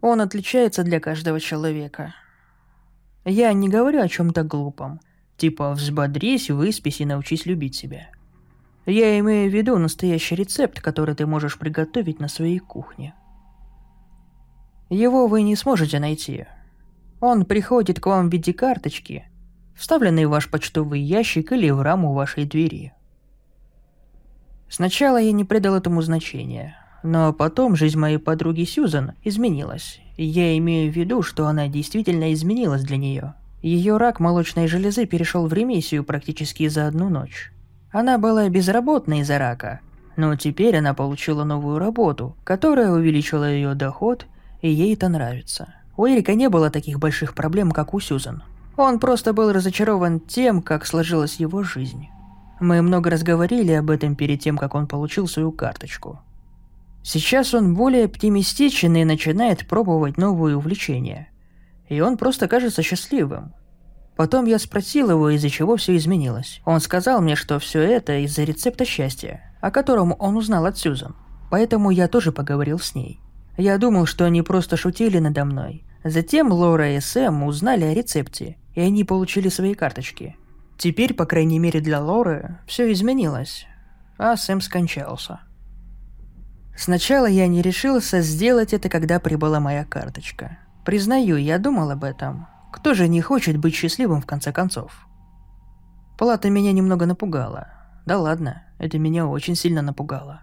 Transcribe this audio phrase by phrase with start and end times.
[0.00, 2.14] Он отличается для каждого человека.
[3.24, 5.00] Я не говорю о чем-то глупом,
[5.36, 8.08] типа «взбодрись, выспись и научись любить себя».
[8.90, 13.14] Я имею в виду настоящий рецепт, который ты можешь приготовить на своей кухне.
[14.88, 16.46] Его вы не сможете найти.
[17.20, 19.28] Он приходит к вам в виде карточки,
[19.76, 22.94] вставленной в ваш почтовый ящик или в раму вашей двери.
[24.70, 30.00] Сначала я не придал этому значения, но потом жизнь моей подруги Сьюзан изменилась.
[30.16, 33.34] Я имею в виду, что она действительно изменилась для нее.
[33.62, 37.52] Ее рак молочной железы перешел в ремиссию практически за одну ночь.
[37.90, 39.80] Она была безработной из-за рака,
[40.16, 44.26] но теперь она получила новую работу, которая увеличила ее доход,
[44.60, 45.74] и ей это нравится.
[45.96, 48.42] У Эрика не было таких больших проблем, как у Сьюзан.
[48.76, 52.08] Он просто был разочарован тем, как сложилась его жизнь.
[52.60, 56.20] Мы много раз говорили об этом перед тем, как он получил свою карточку.
[57.10, 61.30] Сейчас он более оптимистичен и начинает пробовать новые увлечения.
[61.88, 63.54] И он просто кажется счастливым.
[64.14, 66.60] Потом я спросил его, из-за чего все изменилось.
[66.66, 71.16] Он сказал мне, что все это из-за рецепта счастья, о котором он узнал от Сьюзан.
[71.50, 73.20] Поэтому я тоже поговорил с ней.
[73.56, 75.86] Я думал, что они просто шутили надо мной.
[76.04, 80.36] Затем Лора и Сэм узнали о рецепте, и они получили свои карточки.
[80.76, 83.66] Теперь, по крайней мере для Лоры, все изменилось,
[84.18, 85.40] а Сэм скончался.
[86.78, 90.58] Сначала я не решился сделать это, когда прибыла моя карточка.
[90.84, 95.08] Признаю, я думал об этом, кто же не хочет быть счастливым в конце концов?
[96.16, 97.66] Плата меня немного напугала.
[98.06, 100.42] Да ладно, это меня очень сильно напугало.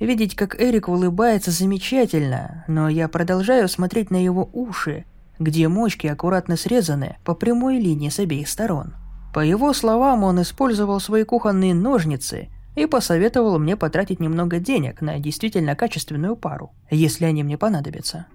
[0.00, 5.04] Видеть, как Эрик улыбается, замечательно, но я продолжаю смотреть на его уши,
[5.38, 8.94] где мочки аккуратно срезаны по прямой линии с обеих сторон.
[9.34, 15.18] По его словам, он использовал свои кухонные ножницы и посоветовал мне потратить немного денег на
[15.18, 18.26] действительно качественную пару, если они мне понадобятся.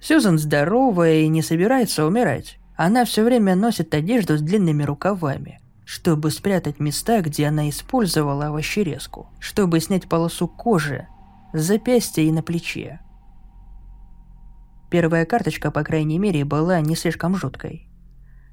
[0.00, 2.58] Сьюзан здоровая и не собирается умирать.
[2.76, 9.28] Она все время носит одежду с длинными рукавами, чтобы спрятать места, где она использовала овощерезку,
[9.40, 11.08] чтобы снять полосу кожи
[11.52, 13.00] с запястья и на плече.
[14.90, 17.88] Первая карточка, по крайней мере, была не слишком жуткой.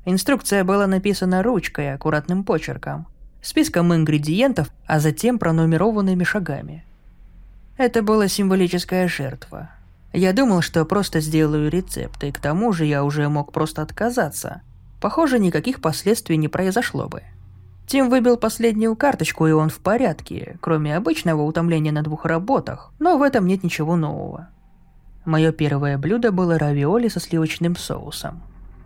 [0.05, 3.07] Инструкция была написана ручкой, аккуратным почерком,
[3.47, 6.85] списком ингредиентов, а затем пронумерованными шагами.
[7.77, 9.69] Это была символическая жертва,
[10.15, 14.61] я думал, что просто сделаю рецепт, и к тому же я уже мог просто отказаться.
[15.01, 17.23] Похоже, никаких последствий не произошло бы.
[17.85, 23.17] Тим выбил последнюю карточку, и он в порядке, кроме обычного утомления на двух работах, но
[23.17, 24.47] в этом нет ничего нового.
[25.25, 28.41] Мое первое блюдо было равиоли со сливочным соусом,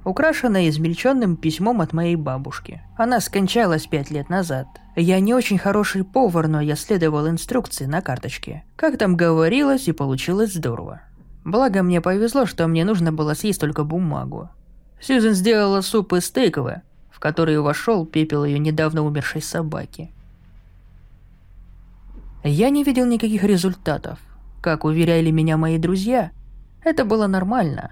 [0.10, 2.82] украшенное измельченным письмом от моей бабушки.
[2.98, 4.68] Она скончалась пять лет назад.
[4.96, 8.64] Я не очень хороший повар, но я следовал инструкции на карточке.
[8.76, 11.02] Как там говорилось, и получилось здорово.
[11.46, 14.50] Благо мне повезло, что мне нужно было съесть только бумагу.
[15.02, 20.12] Сьюзен сделала суп из стейкового, в который вошел пепел ее недавно умершей собаки.
[22.44, 24.20] Я не видел никаких результатов.
[24.62, 26.32] Как уверяли меня мои друзья,
[26.84, 27.92] это было нормально.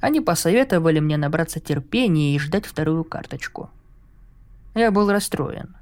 [0.00, 3.70] Они посоветовали мне набраться терпения и ждать вторую карточку.
[4.74, 5.76] Я был расстроен.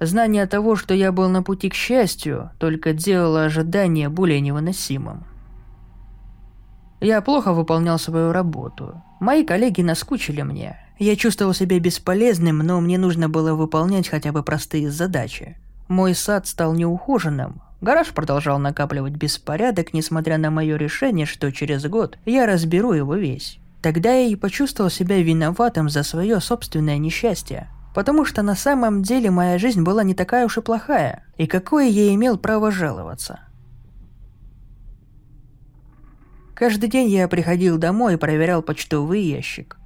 [0.00, 5.24] Знание того, что я был на пути к счастью, только делало ожидание более невыносимым.
[7.00, 9.02] Я плохо выполнял свою работу.
[9.20, 10.78] Мои коллеги наскучили мне.
[10.98, 15.56] Я чувствовал себя бесполезным, но мне нужно было выполнять хотя бы простые задачи.
[15.88, 17.62] Мой сад стал неухоженным.
[17.80, 23.58] Гараж продолжал накапливать беспорядок, несмотря на мое решение, что через год я разберу его весь.
[23.80, 27.70] Тогда я и почувствовал себя виноватым за свое собственное несчастье.
[27.94, 31.24] Потому что на самом деле моя жизнь была не такая уж и плохая.
[31.38, 33.40] И какое я имел право жаловаться?
[36.54, 39.78] Каждый день я приходил домой и проверял почтовый ящик,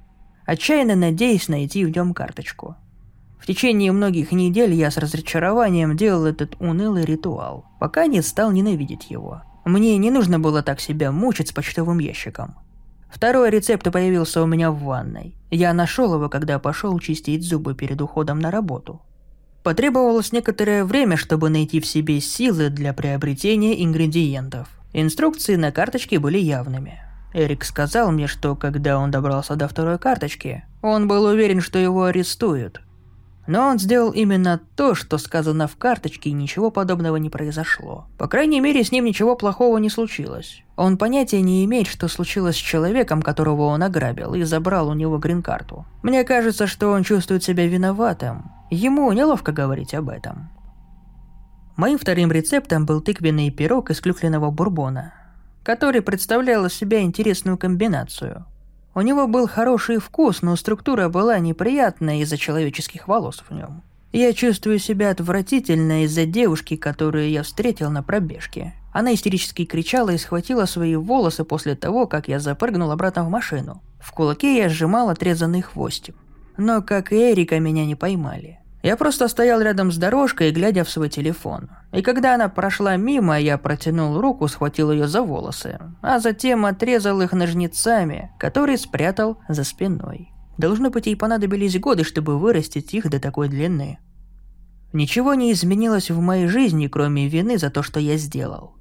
[0.45, 2.75] отчаянно надеясь найти в нем карточку.
[3.45, 9.11] В течение многих недель я с разочарованием делал этот унылый ритуал, пока не стал ненавидеть
[9.11, 9.43] его.
[9.65, 12.55] Мне не нужно было так себя мучить с почтовым ящиком.
[13.07, 15.35] Второй рецепт появился у меня в ванной.
[15.51, 19.03] Я нашел его, когда пошел чистить зубы перед уходом на работу.
[19.61, 24.69] Потребовалось некоторое время, чтобы найти в себе силы для приобретения ингредиентов.
[24.91, 26.99] Инструкции на карточке были явными.
[27.31, 32.05] Эрик сказал мне, что когда он добрался до второй карточки, он был уверен, что его
[32.05, 32.81] арестуют.
[33.47, 38.07] Но он сделал именно то, что сказано в карточке, и ничего подобного не произошло.
[38.17, 40.63] По крайней мере, с ним ничего плохого не случилось.
[40.75, 45.17] Он понятия не имеет, что случилось с человеком, которого он ограбил, и забрал у него
[45.19, 45.85] грин-карту.
[46.01, 48.51] Мне кажется, что он чувствует себя виноватым.
[48.71, 50.49] Ему неловко говорить об этом.
[51.77, 55.13] Моим вторым рецептом был тыквенный пирог из клюквенного бурбона.
[55.65, 58.45] который представлял из себя интересную комбинацию.
[58.97, 63.83] У него был хороший вкус, но структура была неприятная из-за человеческих волос в нем.
[64.13, 68.73] Я чувствую себя отвратительно из-за девушки, которую я встретил на пробежке.
[68.93, 73.83] Она истерически кричала и схватила свои волосы после того, как я запрыгнул обратно в машину.
[73.99, 76.15] В кулаке я сжимал отрезанный хвостик.
[76.55, 78.59] Но, как и Эрика, меня не поймали.
[78.85, 81.71] Я просто стоял рядом с дорожкой, глядя в свой телефон.
[81.91, 87.19] И когда она прошла мимо, я протянул руку, схватил ее за волосы, а затем отрезал
[87.21, 90.29] их ножницами, которые спрятал за спиной.
[90.59, 93.97] Должно быть, ей понадобились годы, чтобы вырастить их до такой длины.
[94.93, 98.75] Ничего не изменилось в моей жизни, кроме вины за то, что я сделал.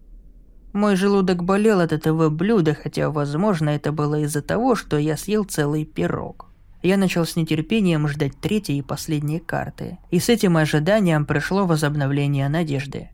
[0.75, 5.45] Мой желудок болел от этого блюда, хотя, возможно, это было из-за того, что я съел
[5.45, 6.54] целый пирог.
[6.85, 12.49] Я начал с нетерпением ждать третьей и последней карты, и с этим ожиданием пришло возобновление
[12.49, 13.11] надежды.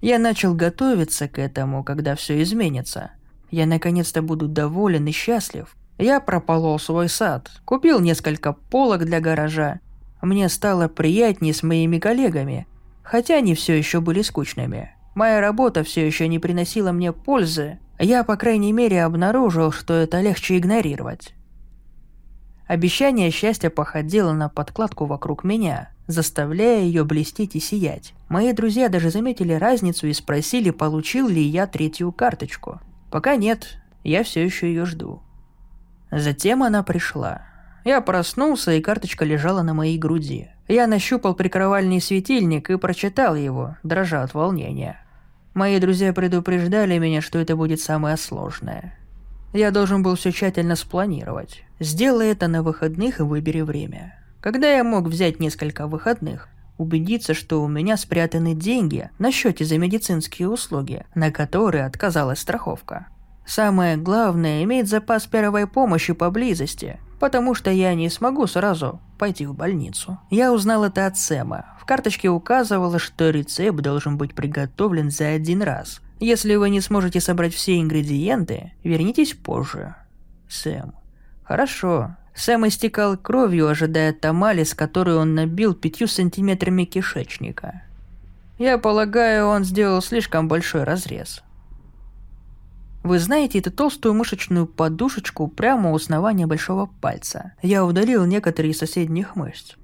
[0.00, 3.10] Я начал готовиться к этому, когда все изменится.
[3.50, 5.74] Я наконец-то буду доволен и счастлив.
[5.98, 9.80] Я прополол свой сад, купил несколько полок для гаража
[10.22, 12.66] мне стало приятнее с моими коллегами,
[13.02, 14.94] хотя они все еще были скучными.
[15.14, 20.20] Моя работа все еще не приносила мне пользы, я, по крайней мере, обнаружил, что это
[20.20, 21.34] легче игнорировать.
[22.72, 28.14] Обещание счастья походило на подкладку вокруг меня, заставляя ее блестеть и сиять.
[28.30, 32.80] Мои друзья даже заметили разницу и спросили, получил ли я третью карточку.
[33.10, 35.20] Пока нет, я все еще ее жду.
[36.10, 37.42] Затем она пришла.
[37.84, 40.48] Я проснулся, и карточка лежала на моей груди.
[40.66, 44.98] Я нащупал прикровальный светильник и прочитал его, дрожа от волнения.
[45.52, 48.96] Мои друзья предупреждали меня, что это будет самое сложное.
[49.52, 51.64] Я должен был все тщательно спланировать.
[51.78, 54.18] Сделай это на выходных и выбери время.
[54.40, 59.78] Когда я мог взять несколько выходных, убедиться, что у меня спрятаны деньги на счете за
[59.78, 63.06] медицинские услуги, на которые отказалась страховка.
[63.44, 69.54] Самое главное– иметь запас первой помощи поблизости, потому что я не смогу сразу пойти в
[69.54, 70.18] больницу.
[70.30, 71.66] Я узнал это от Сэма.
[71.80, 76.00] В карточке указывало, что рецепт должен быть приготовлен за один раз.
[76.22, 79.96] Если вы не сможете собрать все ингредиенты, вернитесь позже.
[80.48, 80.94] Сэм.
[81.42, 82.16] Хорошо.
[82.32, 87.82] Сэм истекал кровью, ожидая тамали, с которой он набил пятью сантиметрами кишечника.
[88.56, 91.42] Я полагаю, он сделал слишком большой разрез.
[93.02, 97.54] Вы знаете эту толстую мышечную подушечку прямо у основания большого пальца?
[97.62, 99.74] Я удалил некоторые из соседних мышц.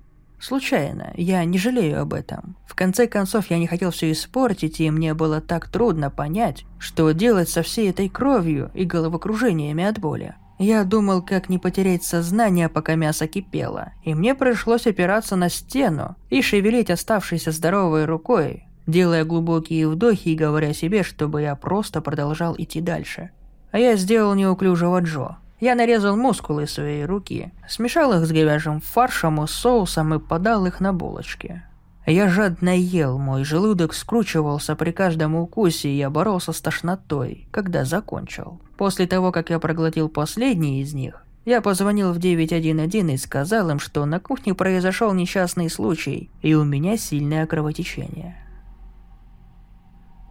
[0.40, 2.56] Случайно, я не жалею об этом.
[2.66, 7.10] В конце концов, я не хотел все испортить, и мне было так трудно понять, что
[7.10, 10.34] делать со всей этой кровью и головокружениями от боли.
[10.58, 16.16] Я думал, как не потерять сознание, пока мясо кипело, и мне пришлось опираться на стену
[16.30, 22.56] и шевелить оставшейся здоровой рукой, делая глубокие вдохи и говоря себе, чтобы я просто продолжал
[22.58, 23.30] идти дальше.
[23.70, 25.36] А я сделал неуклюжего Джо.
[25.60, 30.80] Я нарезал мускулы своей руки, смешал их с говяжьим фаршем и соусом и подал их
[30.80, 31.62] на булочки.
[32.06, 37.84] Я жадно ел, мой желудок скручивался при каждом укусе, и я боролся с тошнотой, когда
[37.84, 38.60] закончил.
[38.78, 43.78] После того, как я проглотил последний из них, я позвонил в 911 и сказал им,
[43.78, 48.36] что на кухне произошел несчастный случай, и у меня сильное кровотечение.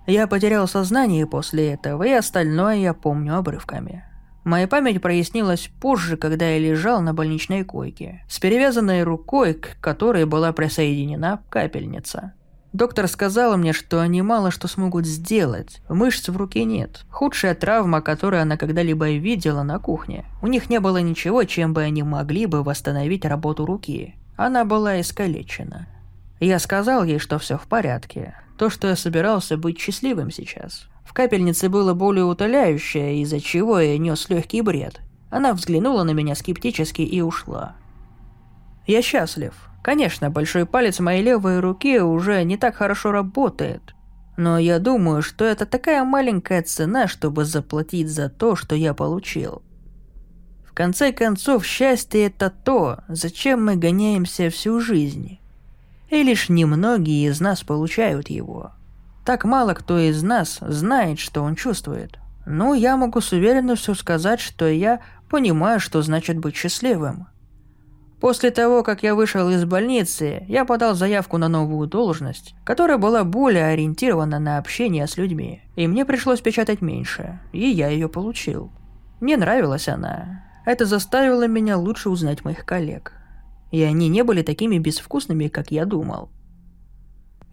[0.08, 4.04] Я потерял сознание после этого, и остальное я помню обрывками.
[4.48, 10.24] Моя память прояснилась позже, когда я лежал на больничной койке, с перевязанной рукой, к которой
[10.26, 12.32] была присоединена капельница.
[12.72, 15.82] Доктор сказала мне, что они мало что смогут сделать.
[15.90, 17.04] Мышц в руке нет.
[17.10, 20.24] Худшая травма, которую она когда-либо видела на кухне.
[20.42, 24.16] У них не было ничего, чем бы они могли бы восстановить работу руки.
[24.38, 25.90] Она была искалечена.
[26.40, 28.34] Я сказал ей, что все в порядке.
[28.58, 30.88] То, что я собирался быть счастливым сейчас.
[31.08, 35.00] В капельнице было более утоляющее, из-за чего я нес легкий бред.
[35.30, 37.76] Она взглянула на меня скептически и ушла.
[38.86, 39.54] Я счастлив.
[39.82, 43.96] Конечно, большой палец моей левой руки уже не так хорошо работает.
[44.36, 49.62] Но я думаю, что это такая маленькая цена, чтобы заплатить за то, что я получил.
[50.66, 55.40] В конце концов, счастье это то, зачем мы гоняемся всю жизнь
[56.10, 58.72] и лишь немногие из нас получают его.
[59.28, 62.18] Так мало кто из нас знает, что он чувствует.
[62.46, 67.28] Но я могу с уверенностью сказать, что я понимаю, что значит быть счастливым.
[68.22, 73.26] После того, как я вышел из больницы, я подал заявку на новую должность, которая была
[73.26, 78.72] более ориентирована на общение с людьми, и мне пришлось печатать меньше, и я ее получил.
[79.20, 80.46] Мне нравилась она.
[80.66, 83.12] Это заставило меня лучше узнать моих коллег
[83.70, 86.30] и они не были такими безвкусными, как я думал.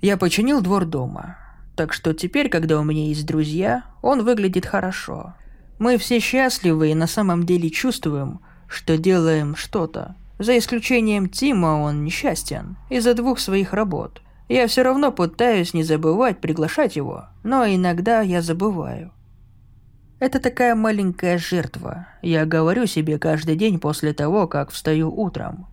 [0.01, 1.44] Я починил двор дома.
[1.77, 5.35] Так что теперь, когда у меня есть друзья, он выглядит хорошо.
[5.79, 10.15] Мы все счастливы и на самом деле чувствуем, что делаем что-то.
[10.39, 14.23] За исключением Тима он несчастен из-за двух своих работ.
[14.49, 19.13] Я все равно пытаюсь не забывать приглашать его, но иногда я забываю.
[20.21, 22.07] Это такая маленькая жертва.
[22.23, 25.67] Я говорю себе каждый день после того, как встаю утром.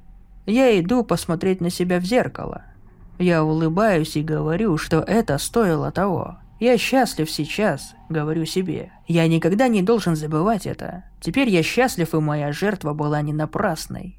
[0.45, 2.63] Я иду посмотреть на себя в зеркало.
[3.21, 6.39] Я улыбаюсь и говорю, что это стоило того.
[6.59, 8.91] Я счастлив сейчас, говорю себе.
[9.07, 11.03] Я никогда не должен забывать это.
[11.21, 14.17] Теперь я счастлив, и моя жертва была не напрасной.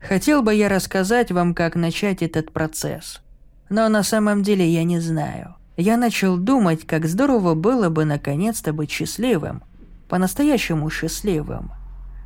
[0.00, 3.20] Хотел бы я рассказать вам, как начать этот процесс.
[3.68, 5.56] Но на самом деле я не знаю.
[5.76, 9.62] Я начал думать, как здорово было бы наконец-то быть счастливым.
[10.08, 11.72] По-настоящему счастливым.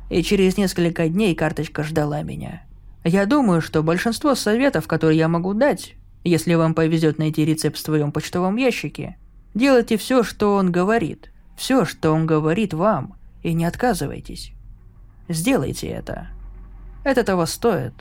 [0.09, 2.63] И через несколько дней карточка ждала меня.
[3.03, 7.81] Я думаю, что большинство советов, которые я могу дать, если вам повезет найти рецепт в
[7.81, 9.17] своем почтовом ящике,
[9.53, 11.31] делайте все, что он говорит.
[11.55, 14.53] Все, что он говорит вам, и не отказывайтесь.
[15.27, 16.29] Сделайте это.
[17.03, 17.93] Это того стоит.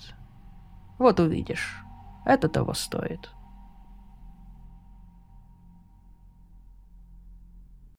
[0.98, 1.76] Вот увидишь.
[2.24, 3.30] Это того стоит.